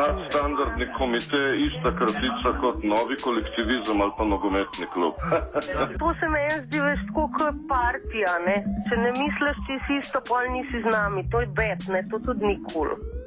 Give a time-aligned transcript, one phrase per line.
[0.00, 5.14] Nadstandardni komitej je ista kratica kot novi kolektivizem ali pa nogometni klub.
[6.02, 8.32] to se meni zdi več kot partija.
[8.48, 8.56] Ne?
[8.88, 12.04] Če ne misliš, če si isto, pol nisi z nami, to je bet, ne?
[12.10, 12.94] to tudi ni kul.
[12.94, 13.20] Cool.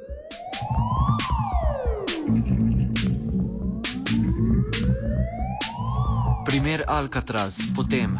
[6.44, 8.18] Primer Alcatraz, potem.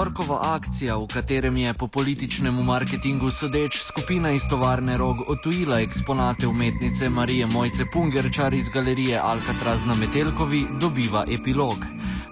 [0.00, 6.46] Torkova akcija, v katerem je po političnemu marketingu sodeč skupina iz tovarne Rog otujila eksponate
[6.46, 11.84] umetnice Marije Mojce Pungerčar iz galerije Alcatraz na Metelkovi, dobiva epilog.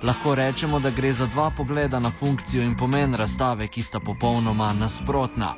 [0.03, 4.73] Lahko rečemo, da gre za dva pogleda na funkcijo in pomen razstave, ki sta popolnoma
[4.73, 5.55] nasprotna.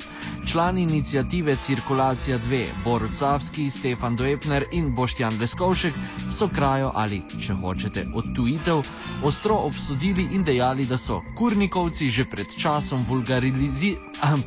[0.51, 5.93] Člani inicijative Cirkulacija 2, Borut Savski, Stefan Doepner in Boštjan Leskovšek
[6.29, 8.81] so krajo ali, če hočete, odtujitev
[9.23, 13.95] ostro obsodili in dejali, da so kurnikovci že pred časom vulgarizi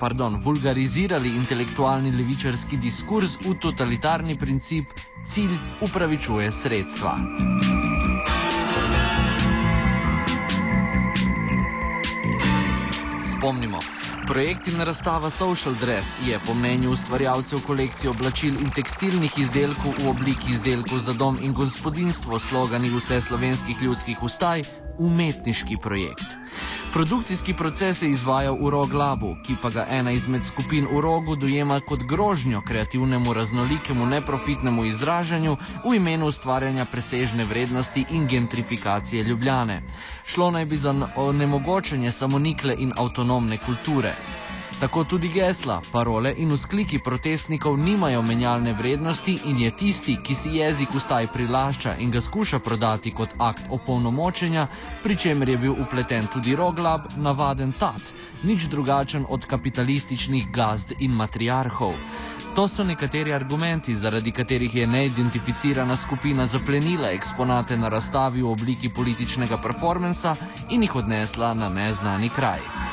[0.01, 4.85] pardon, vulgarizirali intelektualni levičarski diskurs v totalitarni princip,
[5.27, 7.19] cilj upravičuje sredstva.
[13.45, 14.04] 我们尼玛。
[14.27, 20.53] Projekt in razstava Social Dress je po mnenju ustvarjalcev kolekcije oblačil in tekstilnih izdelkov v obliki
[20.53, 24.63] izdelkov za dom in gospodinstvo slogani vse slovenskih ljudskih ustaj
[24.99, 26.25] umetniški projekt.
[26.93, 31.37] Produkcijski proces se izvaja v Rog Labu, ki pa ga ena izmed skupin v Rogu
[31.37, 39.83] dojema kot grožnjo kreativnemu, raznolikemu, neprofitnemu izražanju v imenu ustvarjanja presežne vrednosti in gentrifikacije Ljubljane.
[40.27, 44.14] Šlo naj bi za onemogočanje samonikle in avtonomne kulture.
[44.81, 50.57] Tako tudi gesla, parole in vzkliki protestnikov nimajo menjalne vrednosti in je tisti, ki si
[50.59, 54.67] jezik ustaj prilašča in ga skuša prodati kot akt opolnomočenja,
[55.03, 61.11] pri čemer je bil upleten tudi roglab, navaden tat, nič drugačen od kapitalističnih gazd in
[61.11, 61.95] matriarhov.
[62.55, 68.89] To so nekateri argumenti, zaradi katerih je neidentificirana skupina zaplenila eksponate na razstavi v obliki
[68.89, 70.37] političnega performansa
[70.71, 72.84] in jih odnesla na neznani kraj.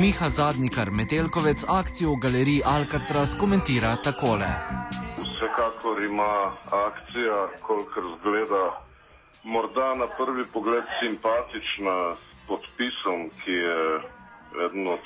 [0.00, 4.48] Miha Zadnikar, Metelkovec, akcijo v galeriji Alcatraz komentira takole.
[5.20, 8.64] Vsekakor ima akcija, kolikor zgleda,
[9.44, 13.80] morda na prvi pogled simpatična s podpisom, ki je
[14.64, 15.04] eden od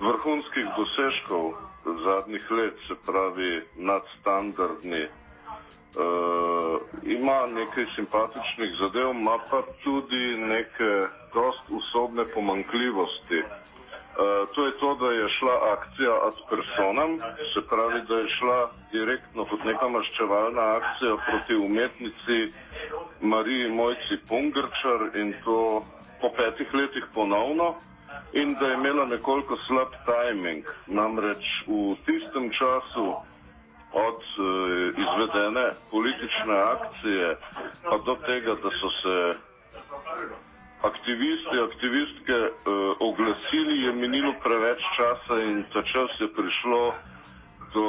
[0.00, 1.44] vrhunskih dosežkov
[1.84, 5.02] zadnjih let, se pravi nadstandardni
[5.96, 10.90] uh, ima nekaj simpatičnih zadev, ima pa tudi neke
[11.34, 13.38] dost usobne pomankljivosti.
[13.40, 17.18] Uh, to je to, da je šla akcija ad personam,
[17.54, 22.38] se pravi, da je šla direktno kot neka maščevalna akcija proti umetnici
[23.20, 25.84] Mariji Mojci Pungrčar in to
[26.20, 27.74] po petih letih ponovno
[28.32, 30.64] in da je imela nekoliko slab timing.
[30.86, 33.14] Namreč v tistem času,
[33.92, 34.44] od uh,
[35.04, 37.36] izvedene politične akcije
[37.90, 39.16] pa do tega, da so se
[40.82, 42.52] aktivisti, aktivistke uh,
[43.00, 46.94] oglasili, je minilo preveč časa in ta čas je prišlo
[47.74, 47.88] do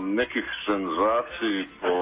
[0.00, 1.94] nekih senzacij po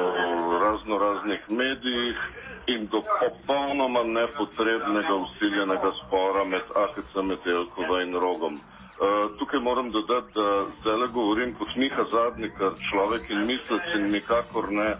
[0.62, 2.18] razno raznih medijih
[2.66, 8.60] in do popolnoma nepotrebnega usiljenega spora med AKC Metelkova in Rogom.
[9.00, 14.10] Eh, tukaj moram dodati, da zdaj le govorim kot Miha Zadnika, človek in mislec in
[14.12, 14.90] nikakor ne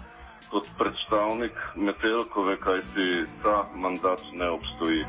[0.50, 5.04] kot predstavnik Metelkove, kajti ta mandat ne obstoji.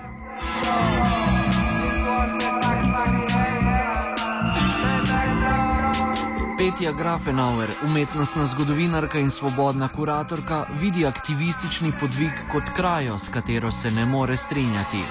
[6.57, 13.91] Petja Grafenauer, umetnostna zgodovinarka in svobodna kuratorka, vidi aktivistični podvig kot krajo, s katero se
[13.91, 15.03] ne more strinjati.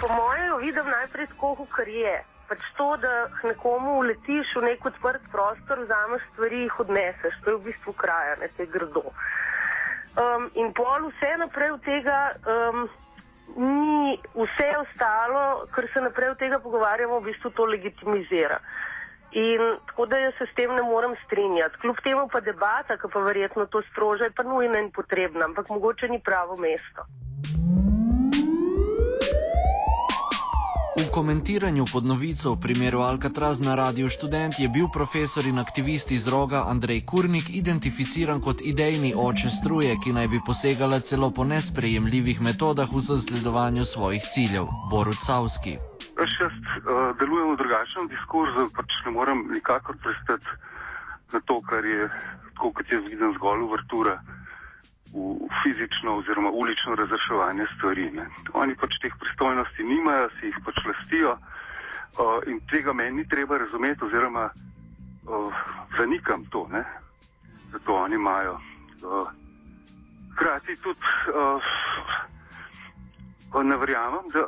[0.00, 2.37] Po mojem vidim najprej tako, kar je.
[2.48, 7.56] Pač to, da nekomu uletiš v nek odprt prostor, vzameš stvari, jih odneseš, to je
[7.58, 9.04] v bistvu kraja, ne te grdo.
[10.18, 12.88] Um, in pol vse naprej od tega, um,
[13.60, 18.58] ni vse ostalo, kar se naprej od tega pogovarjamo, v bistvu to legitimizira.
[19.36, 21.76] In tako da jaz se s tem ne morem strinjati.
[21.84, 25.68] Kljub temu pa debata, ki pa verjetno to sproža, je pa nujna in potrebna, ampak
[25.68, 27.04] mogoče ni pravo mesto.
[31.08, 36.12] V komentiranju pod novico v primeru Alcatraz na Radiu Študent je bil profesor in aktivist
[36.12, 41.48] iz roga Andrej Kurnik identificiran kot idejni oče struje, ki naj bi posegala celo po
[41.48, 44.68] nesprejemljivih metodah v zasledovanju svojih ciljev.
[44.92, 45.80] Borut Savski.
[46.20, 50.44] Jaz uh, delujem v drugačnem diskurzu, pač ne morem nikakor pristati
[51.32, 52.04] na to, kar je,
[52.52, 54.20] tako kot jaz vidim, zgolj uvertura
[55.12, 58.10] v fizično oziroma ulično razreševanje stvari.
[58.10, 58.26] Ne.
[58.52, 61.40] Oni pač teh pristojnosti nimajo, si jih pač lastijo uh,
[62.46, 65.54] in tega meni ni treba razumeti oziroma uh,
[65.98, 66.84] zanikam to, ne.
[67.72, 68.60] zato oni imajo.
[69.02, 69.28] Uh,
[70.34, 71.00] Hkrati tudi
[71.34, 71.62] uh,
[73.64, 74.44] ne verjamem, da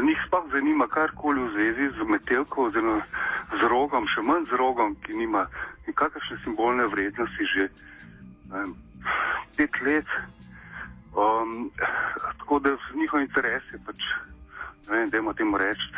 [0.00, 3.02] njih sploh zanima karkoli v zvezi z metelko oziroma
[3.60, 5.46] z rogom, še manj z rogom, ki nima
[5.86, 7.68] nikakršne simbolne vrednosti že
[8.52, 8.74] vem,
[9.56, 10.06] pet let.
[11.12, 11.70] Um,
[12.38, 14.04] tako da njihov interes je pač,
[14.88, 15.92] ne vem, dajmo temu reči,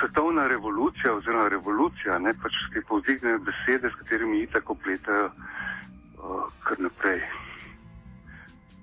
[0.00, 6.46] svetovna revolucija oziroma revolucija, ne pač te povzdigne besede, s katerimi jih tako pletajo uh,
[6.64, 7.22] kar naprej.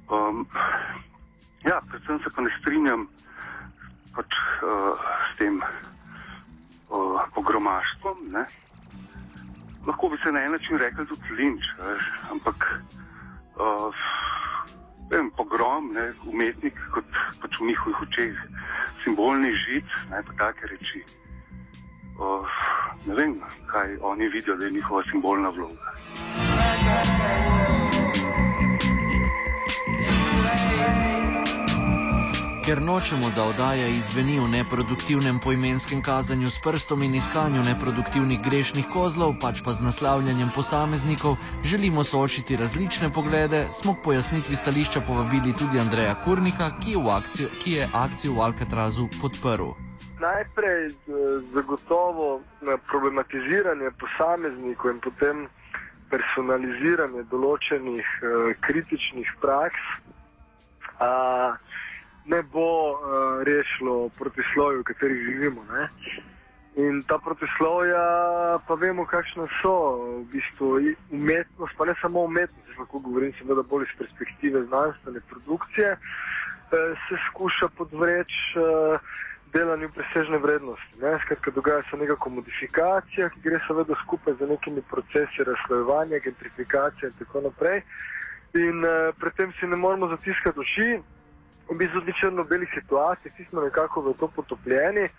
[0.10, 0.48] Um,
[1.66, 3.08] ja, predvsem se pa ne strinjam
[4.16, 5.00] pač, uh,
[5.32, 8.28] s tem uh, pogromaštvom.
[8.34, 8.46] Ne?
[9.88, 12.68] Lahko bi se na en način rekel tudi linč, veš, ampak
[13.60, 13.94] uh,
[15.10, 17.06] vem, pogrom, ne, umetnik kot
[17.42, 18.36] pač v njihovih očeh
[19.04, 21.04] simbolni žid, ne pa take reči.
[22.14, 22.48] Uh,
[23.06, 25.94] ne vem, kaj oni vidijo, da je njihova simbolna vloga.
[32.66, 38.86] Ker nočemo, da oddaja izveni v neproduktivnem poimenskem kazanju s prstom in iskanju neproduktivnih grešnih
[38.88, 45.52] kozlov, pač pa z naslavljanjem posameznikov, želimo soočiti različne poglede, smo k pojasnitvi stališča povabili
[45.60, 49.76] tudi Andreja Kurnika, ki je, akcijo, ki je akcijo v Alcatrazu podprl.
[50.24, 50.96] Najprej
[51.54, 52.42] zagotovo
[52.88, 55.44] problematiziranje posameznikov in potem
[56.16, 59.84] personaliziranje določenih uh, kritičnih praks.
[61.04, 61.60] Uh,
[62.26, 63.00] ne bo uh,
[63.44, 65.64] rešilo protislovja, v katerih živimo.
[65.72, 65.90] Ne?
[66.76, 68.02] In ta protislovja,
[68.68, 73.86] pa vemo, kakšne so v bistvu umetnost, pa ne samo umetnost, lahko govorim, seveda bolj
[73.86, 78.98] iz perspektive znanstvene produkcije, eh, se skuša podvreči eh,
[79.54, 80.98] delanju presežne vrednosti.
[81.02, 81.20] Ne?
[81.26, 87.18] Skratka, dogaja se neka modifikacija, ki gre seveda skupaj z nekimi procesi razslojevanja, gentrifikacije in
[87.20, 87.84] tako naprej.
[88.58, 90.90] In eh, predtem si ne moremo zatiskati oči,
[91.70, 95.10] v bistvu ni črno-belih situacij, vsi smo nekako v to potopljeni.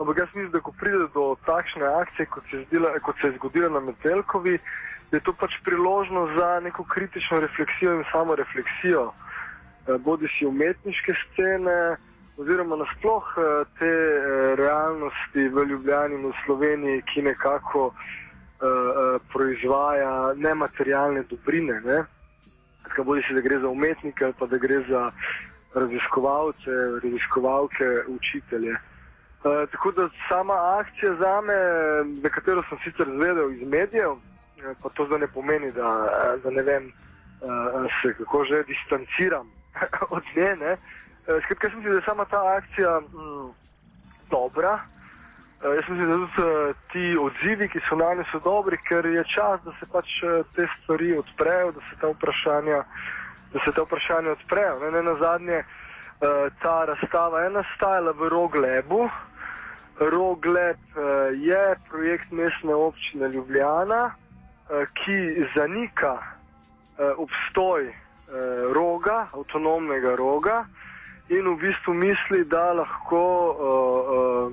[0.00, 3.36] Ampak jaz mislim, da ko pride do takšne akcije, kot se, zdila, kot se je
[3.36, 4.58] zgodila na Metelkovi,
[5.12, 11.12] je to pač priložnost za neko kritično refleksijo in samo refleksijo, eh, bodi si umetniške
[11.22, 11.96] scene,
[12.36, 17.92] oziroma nasploh eh, te eh, realnosti v Ljubljani in v Sloveniji, ki nekako
[18.62, 21.80] uh, proizvaja nematerialne dobrine.
[21.84, 22.04] Ne?
[22.82, 25.10] Tako bodi si, da gre za umetnike ali pa da gre za
[25.74, 26.70] raziskovalce,
[27.02, 28.72] raziskovalke, učitelje.
[28.72, 31.54] Uh, tako da sama akcija za me,
[32.22, 34.12] za katero sem sicer zvedel iz medijev,
[34.82, 35.88] pa to zdaj ne pomeni, da,
[36.44, 36.92] da ne vem,
[37.40, 39.46] uh, se kako že distanciram
[40.16, 40.52] od nje.
[40.52, 43.50] Uh, skratka, mislim, da je sama ta akcija mm,
[44.30, 44.72] dobra.
[45.64, 49.06] Uh, jaz mislim, da tudi uh, ti odzivi, ki so na nje, so dobri, ker
[49.06, 52.84] je čas, da se pač uh, te stvari odprejo, da se ta vprašanja
[53.52, 54.78] da se te vprašanja odprejo.
[54.80, 59.08] Ne, ne na zadnje, uh, ta razstava je nastajala v Roglebu.
[59.98, 61.02] Rogleb uh,
[61.36, 67.94] je projekt mestne občine Ljubljana, uh, ki zanika uh, obstoj uh,
[68.72, 70.64] roga, avtonomnega roga
[71.28, 74.52] in v bistvu misli, da lahko uh,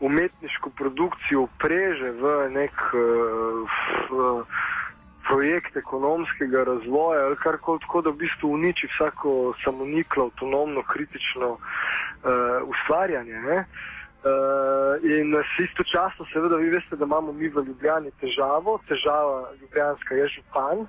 [0.00, 4.46] umetniško produkcijo preže v nek uh,
[5.34, 11.48] projekt ekonomskega razvoja ali kar koli, tako da v bistvu uniči vsako samoniklo, avtonomno, kritično
[11.50, 11.60] uh,
[12.72, 13.40] ustvarjanje.
[13.44, 18.78] Uh, in istočasno, seveda, vi veste, da imamo mi v Ljubljani težavo.
[18.88, 20.86] Težava ljubljanska je župan,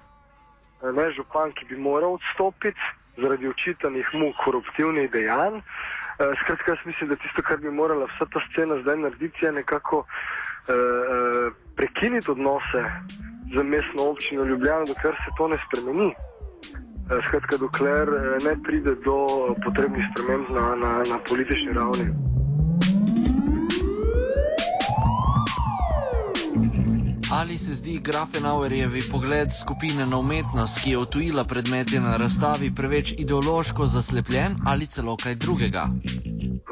[0.99, 2.79] ne župan, ki bi moral odstopiti
[3.17, 5.57] zaradi očitanih mu koruptivnih dejanj.
[5.57, 9.51] Uh, skratka, jaz mislim, da tisto, kar bi morala vsa ta scena zdaj narediti, je
[9.51, 10.05] nekako uh,
[10.69, 12.83] uh, prekiniti odnose
[13.53, 16.07] z mestno občino Ljubljana, dokler se to ne spremeni.
[16.07, 19.17] Uh, skratka, dokler uh, ne pride do
[19.65, 22.07] potrebnih sprememb na, na, na politični ravni.
[27.41, 33.11] Ali se zdi Grafenauerjevi pogled skupine na umetnost, ki je otujila predmete na razstavi, preveč
[33.17, 35.83] ideološko zaslepljen ali celo kaj drugega?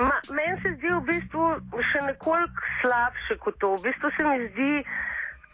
[0.06, 1.44] Ma, meni se zdi v bistvu
[1.89, 3.75] še nekoliko slabše kot to.
[3.75, 4.72] V bistvu se mi zdi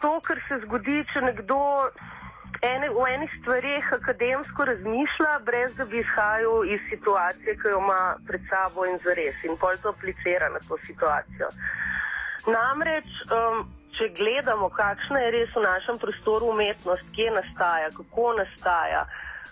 [0.00, 1.60] to, kar se zgodi, če nekdo
[2.66, 8.00] ene, v enih stvarih akademsko razmišlja, brez da bi izhajal iz situacije, ki jo ima
[8.28, 11.52] pred sabo in zares in pol to aplicira na to situacijo.
[12.48, 13.20] Namreč.
[13.28, 13.68] Um,
[14.00, 19.02] če gledamo, kakšna je res v našem prostoru umetnost, kje nastaja, kako nastaja,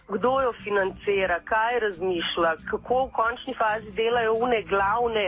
[0.08, 5.26] kdo jo financira, kaj razmišlja, kako v končni fazi delajo une glavne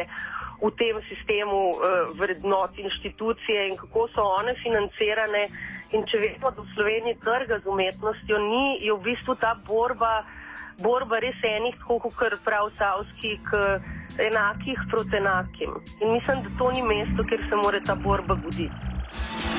[0.60, 5.48] v tem sistemu uh, vrednot inštitucije in kako so one financirane.
[5.90, 10.22] In če vemo, da v Sloveniji trga z umetnostjo ni, je v bistvu ta borba,
[10.78, 13.34] borba res enih, kot prav Savski,
[14.18, 15.74] enakih proti enakim.
[16.00, 19.49] In mislim, da to ni mesto, kjer se mora ta borba goditi.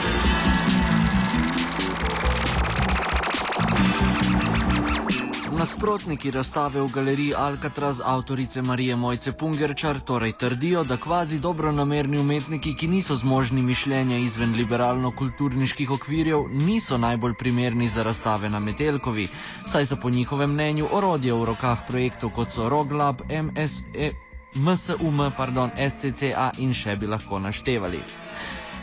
[5.62, 12.74] Nasprotniki razstave v galeriji Alcatraz avtorice Marije Mojce Pungerčar torej trdijo, da kvazi dobronamerni umetniki,
[12.76, 19.28] ki niso zmožni mišljenja izven liberalno-kulturniških okvirjev, niso najbolj primerni za razstave na Metelkovi,
[19.68, 24.12] saj so po njihovem mnenju orodje v rokah projektov kot so Roglab, MSE,
[24.56, 28.02] MSUM, pardon, SCCA in še bi lahko naštevali.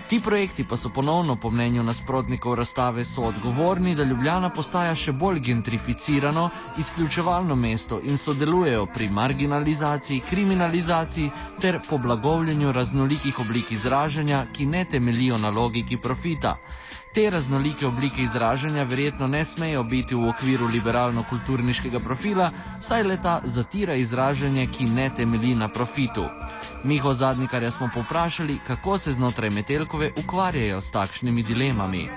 [0.09, 5.41] Ti projekti pa so ponovno, po mnenju nasprotnikov razstave, soodgovorni, da Ljubljana postaja še bolj
[5.45, 6.49] gentrificirano,
[6.81, 15.39] izključevalno mesto in sodelujejo pri marginalizaciji, kriminalizaciji ter poblagovljenju raznolikih oblik izražanja, ki ne temelijo
[15.39, 16.57] na logiki profita.
[17.15, 22.51] Te raznolike oblike izražanja verjetno ne smejo biti v okviru liberalno-kulturniškega profila,
[22.81, 26.25] saj leta zatira izražanje, ki ne temelji na profitu.
[26.85, 32.09] Miho zadnjikarja smo poprašali, kako se znotraj Metelkove ukvarjajo s takšnimi dilemami.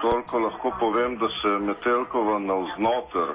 [0.00, 3.28] Toliko lahko povem, da se Metelkova navznoter,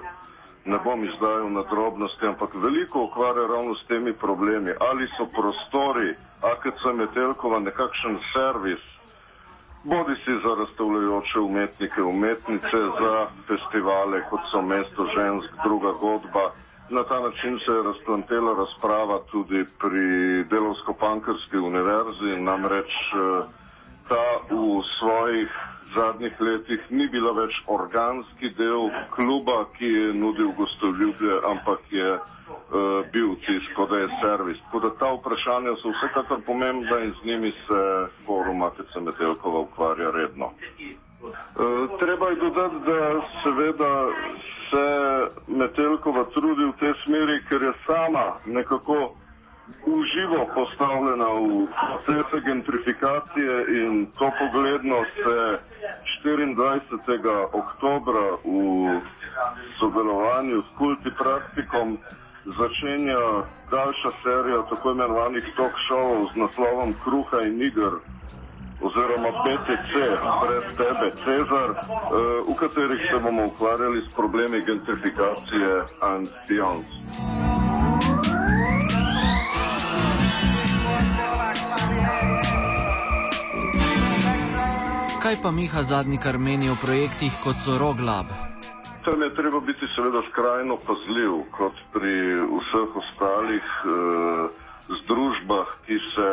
[0.66, 4.72] ne bom izdajal na drobnosti, ampak veliko ukvarja ravno s temi problemi.
[4.90, 6.10] Ali so prostori
[6.42, 8.97] AKC Metelkova nekakšen servis,
[9.90, 13.14] bodi si za razstavljajoče umetnike, umetnice, za
[13.48, 16.46] festivale, kot so Mesto žensk, druga godba.
[16.90, 20.04] Na ta način se je razplantela razprava tudi pri
[20.52, 23.44] Delovsko-Pankrski univerzi, namreč eh,
[24.10, 25.52] ta v svojih
[25.96, 33.06] zadnjih letih ni bila več organski del kluba, ki je nudil gostoljubje, ampak je uh,
[33.14, 34.58] bil tisto, da je servis.
[34.66, 37.82] Tako da ta vprašanja so vsekakor pomembna in z njimi se
[38.26, 40.52] forum Matice Metelkova ukvarja redno.
[41.22, 43.94] Uh, treba je dodati, da seveda
[44.70, 44.86] se
[45.48, 49.16] Metelkova trudi v tej smeri, ker je sama nekako
[49.86, 55.60] uživo postavljena v procese gentrifikacije in to pogledno se
[56.26, 57.48] 24.
[57.54, 59.02] oktobra v
[59.80, 61.98] sodelovanju s kulti praktikom
[62.46, 63.20] začenja
[63.72, 67.94] daljša serija tako imenovanih talk showov z naslovom Kruha in Niger
[68.82, 69.92] oziroma BTC,
[70.42, 71.80] brez tebe, Cezar, eh,
[72.52, 75.72] v katerih se bomo ukvarjali s problemi gentrifikacije
[76.02, 77.47] and beyond.
[85.28, 88.30] Kaj pa Miha zadnji, kar meni o projektih kot so Roglab?
[89.04, 92.14] Tam je treba biti seveda skrajno pazljiv, kot pri
[92.52, 94.46] vseh ostalih eh,
[95.00, 96.30] združbah, ki se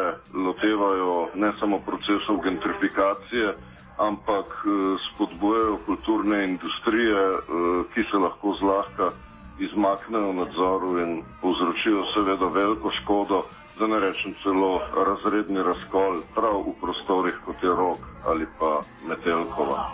[0.46, 3.56] lotevajo ne samo procesov gentrifikacije,
[3.98, 4.70] ampak eh,
[5.08, 9.10] spodbujajo kulturne industrije, eh, ki se lahko zlahka
[9.58, 13.42] izmaknejo nadzoru in povzročijo seveda veliko škodo
[13.78, 19.90] da ne rečem celo razredni razkol prav v prostorih kot je Rok ali pa Metelkova.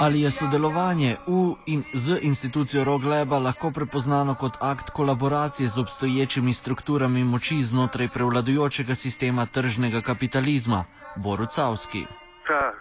[0.00, 6.54] Ali je sodelovanje v in z institucijo Rogleba lahko prepoznano kot akt kolaboracije z obstoječimi
[6.54, 10.84] strukturami moči znotraj prevladujočega sistema tržnega kapitalizma?
[11.16, 12.06] Borucavski.
[12.46, 12.72] Ta,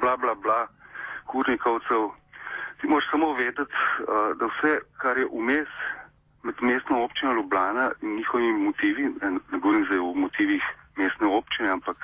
[0.00, 0.81] bla, bla, bla
[1.32, 2.10] kurnikovcev
[2.80, 5.70] ti moraš samo vedeti, uh, da vse, kar je vmes
[6.42, 10.62] med mestno občino Ljubljana in njihovimi motivi, ne, govorim zdaj o motivih
[10.96, 11.96] mestne občine, ampak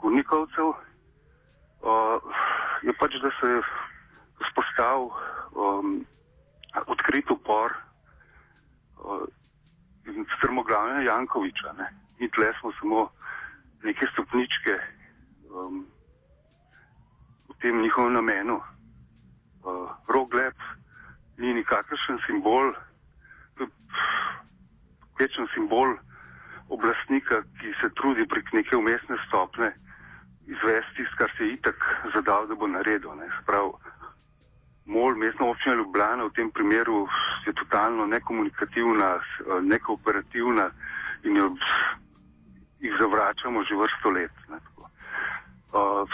[0.00, 0.76] Gurnikovcev, uh,
[2.82, 3.62] je pač, da se je
[4.44, 5.08] vzpostavil
[5.54, 6.04] um,
[6.86, 7.72] odkrit upor
[8.98, 9.24] uh,
[10.06, 11.72] in strmoglavljenja Jankoviča.
[11.78, 11.88] Ne.
[12.18, 13.08] Mi tle smo samo
[13.82, 14.78] neke stopničke
[15.50, 15.86] um,
[17.62, 18.60] tem njihovem namenu.
[19.62, 20.58] Uh, Roglep
[21.38, 22.72] ni nikakršen simbol,
[25.18, 25.94] večen simbol
[26.68, 29.72] oblastnika, ki se trudi prek neke umestne stopne
[30.46, 33.14] izvesti tisto, kar se je itak zadal, da bo naredil.
[33.16, 33.28] Ne.
[33.42, 33.72] Sprav,
[34.84, 37.06] Mol, mestna občina Ljubljana v tem primeru
[37.46, 39.20] je totalno nekomunikativna,
[39.62, 40.70] nekooperativna
[41.22, 41.52] in jo,
[42.82, 44.34] jih zavračamo že vrsto let.
[44.50, 44.90] Ne, tako.
[45.72, 46.08] uh,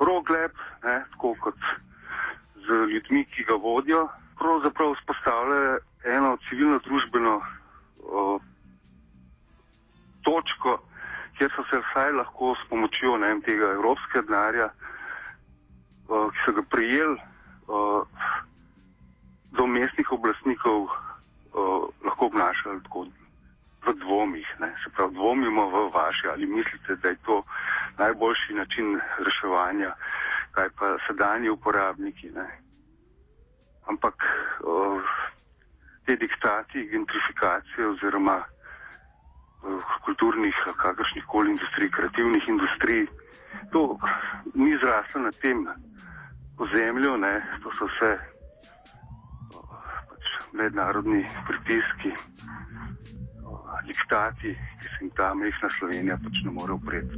[0.00, 1.58] Roglep, ne, tako kot
[2.66, 4.06] z ljudmi, ki ga vodijo,
[4.38, 5.78] pravzaprav vzpostavlja
[6.16, 8.40] eno civilno-družbeno uh,
[10.22, 10.78] točko,
[11.38, 16.66] kjer so se vsaj lahko s pomočjo ne, tega evropskega denarja, uh, ki so ga
[16.70, 17.18] prijeli,
[17.66, 18.02] uh,
[19.58, 23.06] do mestnih oblastnikov uh, lahko obnašali tako
[23.86, 24.48] v dvomih.
[24.60, 24.74] Ne.
[24.84, 27.42] Se pravi, dvomimo v vaše, ali mislite, da je to
[27.98, 29.94] najboljši način reševanja,
[30.52, 32.30] kaj pa sedanji uporabniki.
[32.30, 32.48] Ne.
[33.86, 34.14] Ampak
[34.60, 35.02] uh,
[36.06, 43.06] te diktati gentrifikacije oziroma uh, kulturnih, kakršnih koli industrij, kreativnih industrij,
[43.72, 43.98] to
[44.54, 45.66] ni zraslo na tem
[46.58, 48.12] ozemlju, ne, to so vse
[50.08, 52.12] pač, mednarodni pritiski,
[53.86, 57.16] diktati, ki se jim ta mehna Slovenija pač ne more upreti.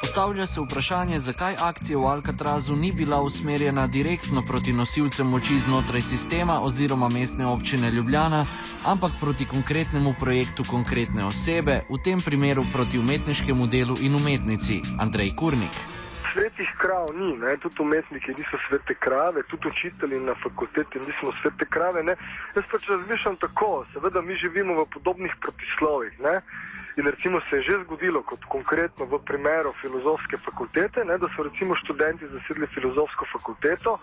[0.00, 6.02] Postavlja se vprašanje, zakaj akcija v Alcatrazu ni bila usmerjena direktno proti nosilcem moči znotraj
[6.02, 8.46] sistema oziroma mestne občine Ljubljana,
[8.84, 15.36] ampak proti konkretnemu projektu konkretne osebe, v tem primeru proti umetniškemu delu in umetnici Andrej
[15.36, 15.97] Kurnik.
[16.58, 17.56] Svetih krav ni, ne?
[17.62, 22.02] tudi umetniki niso svete krave, tudi učitelji na fakulteti nismo svete krave.
[22.02, 22.16] Ne?
[22.56, 26.18] Jaz pač razmišljam tako, seveda mi živimo v podobnih protislovih.
[26.20, 26.40] Ne?
[26.96, 31.46] In recimo se je že zgodilo, kot konkretno v primeru filozofske fakultete, ne, da so
[31.46, 34.00] recimo študenti zasedli filozofsko fakulteto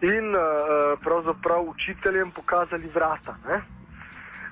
[0.00, 3.36] in uh, pravzaprav učiteljem pokazali vrata.
[3.44, 3.60] Ne.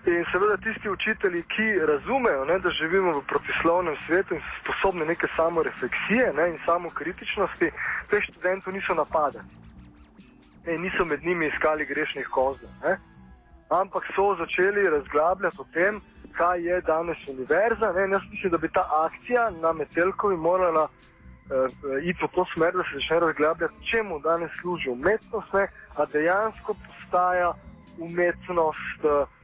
[0.08, 5.04] In seveda tisti učitelji, ki razumejo, ne, da živimo v protislovnem svetu in so sposobni
[5.04, 7.68] neke samorefleksije ne, in samokritičnosti,
[8.10, 9.44] te študentov niso napadali.
[10.66, 12.72] Ne, niso med njimi iskali grešnih kozlov.
[13.68, 16.00] Ampak so začeli razglabljati o tem,
[16.32, 17.92] kaj je danes univerza.
[17.92, 18.08] Ne?
[18.08, 20.92] Jaz mislim, da bi ta akcija na Metelkovi morala uh,
[22.02, 25.68] iti v to smer, da se začne razglabljati, čemu danes služi umetnost, ne?
[25.96, 27.52] a dejansko postaja
[27.98, 29.37] umetnost uh,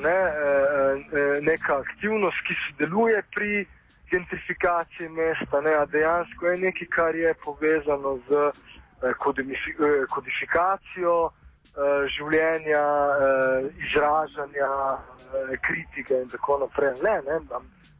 [0.00, 3.66] ne, uh, neka aktivnost, ki sodeluje pri
[4.12, 5.74] gentrifikaciji mesta, ne?
[5.74, 8.50] a dejansko je nekaj, kar je povezano z
[10.08, 11.30] kodifikacijo.
[12.12, 12.82] Življenja,
[13.80, 14.68] izražanja,
[15.64, 16.98] kritike in tako naprej.
[17.00, 17.38] Ne, ne,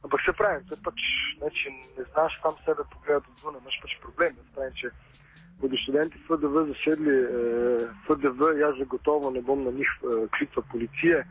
[0.04, 1.06] ampak se pravi, to je pač,
[1.40, 4.37] ne, če ne znaš sam sebe pogledati od zunaj, imaš pač problem.
[4.54, 4.90] Pravi, če
[5.62, 7.29] bodo študenti FDV zasedli uh,
[8.07, 11.25] FDV, jaz zagotovo ne bom na njih uh, klical policije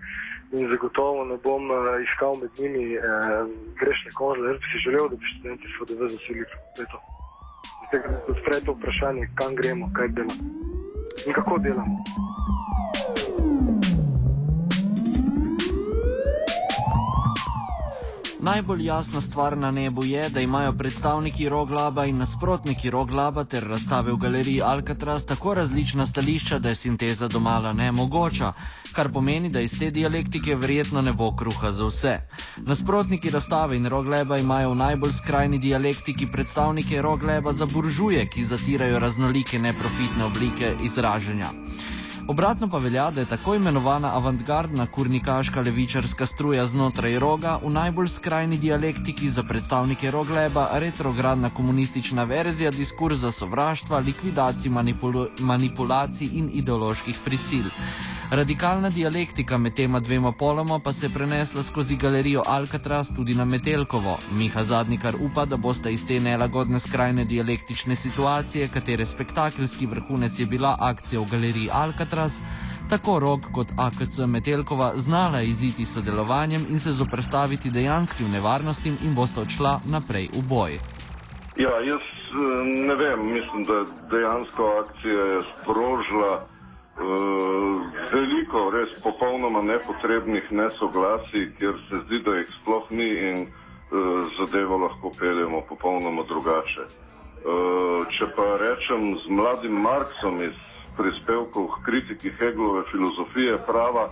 [0.51, 3.03] in zagotovo ne bom uh, iskal med njimi uh,
[3.79, 4.41] grešne kože.
[4.41, 6.97] Jaz bi si želel, da bi študenti FDV zasedli fakulteto.
[7.87, 10.45] Zdaj, da se odpre to vprašanje, kam gremo, kaj delamo
[11.27, 11.97] in kako delamo.
[18.43, 24.11] Najbolj jasna stvar na nebu je, da imajo predstavniki Roglaba in nasprotniki Roglaba ter razstave
[24.11, 28.53] v galeriji Alcatraz tako različna stališča, da je sinteza domala nemogoča,
[28.93, 32.17] kar pomeni, da iz te dialektike verjetno ne bo kruha za vse.
[32.57, 38.99] Nasprotniki razstave in Rogleba imajo v najbolj skrajni dialektiki predstavnike Rogleba za buržuje, ki zatirajo
[38.99, 41.53] raznolike neprofitne oblike izražanja.
[42.31, 48.07] Obratno pa velja, da je tako imenovana avantgardna kurnikaška levičarska struja znotraj roga v najbolj
[48.07, 57.19] skrajni dialektiki za predstavnike rogleba retrogradna komunistična verzija diskurza sovraštva, likvidacij, manipul manipulacij in ideoloških
[57.25, 57.67] prisil.
[58.31, 63.45] Radikalna dialektika med tema dvema poloma pa se je prenesla skozi galerijo Alcatraz tudi na
[63.45, 64.17] Metelkovo.
[64.31, 70.45] Miha Zadnikar upa, da boste iz te nelagodne skrajne dialektične situacije, katere spektakelski vrhunec je
[70.45, 72.39] bila akcija v galeriji Alcatraz,
[72.89, 79.41] tako Rok kot AKC Metelkova znala iziti sodelovanjem in se zoprstaviti dejanskim nevarnostim in bosta
[79.41, 80.79] odšla naprej v boj.
[81.57, 86.50] Ja, jaz eh, ne vem, mislim, da dejansko akcija je sprožila
[88.11, 94.77] veliko res popolnoma nepotrebnih nesoglasij, ker se zdi, da jih sploh ni in uh, zadevo
[94.85, 96.87] lahko peljemo popolnoma drugače.
[97.41, 100.57] Uh, če pa rečem z mladim Marksom iz
[100.97, 104.09] prispevkov k kritiki Heglove filozofije prava,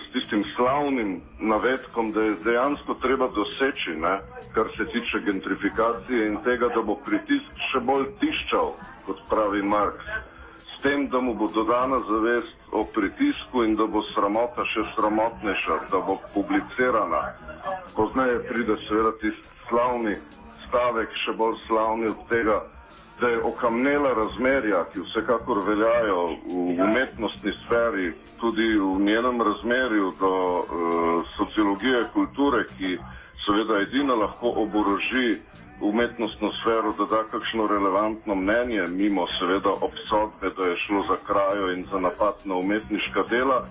[0.00, 4.20] s tistim slavnim navedkom, da je dejansko treba doseči, ne,
[4.54, 8.74] kar se tiče gentrifikacije in tega, da bo pritisk še bolj tiščal,
[9.06, 10.06] kot pravi Marks,
[10.58, 15.78] s tem, da mu bo dodana zavest o pritisku in da bo sramota še sramotnejša,
[15.90, 17.22] da bo publicirana.
[17.94, 20.16] Pozneje pride seveda tisti slavni
[20.66, 22.60] stavek, še bolj slavni od tega,
[23.20, 30.32] da je okamnela razmerja, ki vsekakor veljajo v umetnostni sferi, tudi v njenem razmerju do
[30.32, 30.66] uh,
[31.36, 32.98] sociologije kulture, ki
[33.46, 35.38] seveda edina lahko oboroži
[35.80, 41.72] umetnostno sfero, da da kakšno relevantno mnenje, mimo seveda obsodbe, da je šlo za krajo
[41.72, 43.66] in za napad na umetniška dela,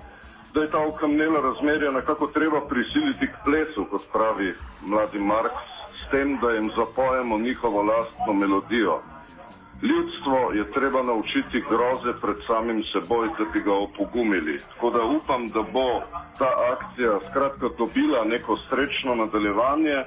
[0.53, 4.53] da je ta okamnela razmerja nekako treba prisiliti k plesu, kot pravi
[4.85, 5.65] mladi Marks,
[5.99, 9.01] s tem, da jim zapojemo njihovo lastno melodijo.
[9.81, 14.59] Ljudstvo je treba naučiti groze pred samim seboj, da bi ga opogumili.
[14.59, 16.01] Tako da upam, da bo
[16.39, 19.97] ta akcija skratka dobila neko srečno nadaljevanje,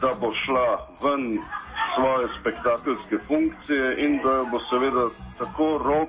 [0.00, 0.68] da bo šla
[1.02, 1.38] ven
[1.94, 5.08] svoje spektakelske funkcije in da bo seveda
[5.38, 6.08] tako rok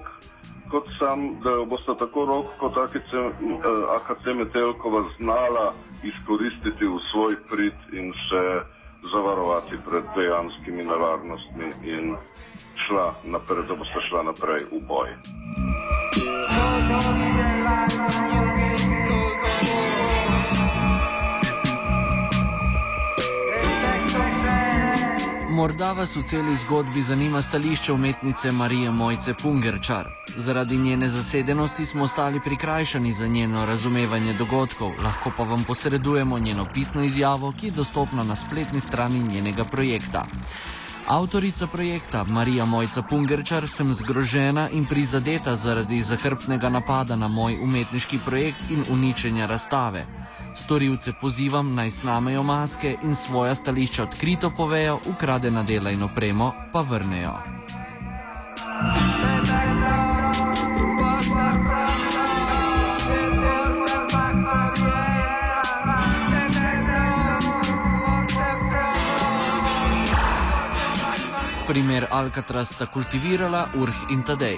[0.72, 3.12] kot sam, da jo bosta tako rok kot AKC,
[3.98, 5.74] AKC Metelkova znala
[6.04, 8.44] izkoristiti v svoj prid in se
[9.12, 12.16] zavarovati pred dejanskimi nevarnostmi in
[12.76, 15.10] šla naprej, da boste šla naprej v boj.
[25.52, 30.08] Morda vas v celi zgodbi zanima stališče umetnice Marije Mojce Pungerčar.
[30.36, 36.68] Zaradi njene zasedenosti smo ostali prikrajšani za njeno razumevanje dogodkov, lahko pa vam posredujemo njeno
[36.74, 40.26] pisno izjavo, ki je dostopna na spletni strani njenega projekta.
[41.08, 48.20] Avtorica projekta Marija Mojca Pungerčar sem zgrožena in prizadeta zaradi zahrbtnega napada na moj umetniški
[48.26, 50.06] projekt in uničenja razstave.
[50.54, 56.82] Storilce pozivam naj snamejo maske in svoja stališča odkrito povejo, ukradena dela in opremo pa
[56.82, 57.34] vrnejo.
[71.68, 74.58] Primer Alcatraz sta kultivirala Urh in Tadej.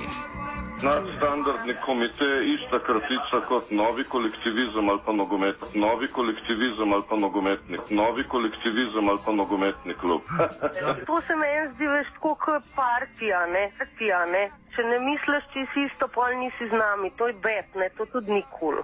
[0.83, 7.15] Nadstandardni komitej je ista kratica kot novi kolektivizem ali pa nogomet, novi kolektivizem ali pa
[7.15, 10.21] nogometnik, novi kolektivizem ali pa nogometni klub.
[11.07, 13.63] To se meni zdi več tako kot partija, ne?
[13.77, 14.43] partija, ne?
[14.75, 17.89] Če ne misliš, če si isto pol nisi z nami, to je bet, ne?
[17.97, 18.81] to tudi ni kul.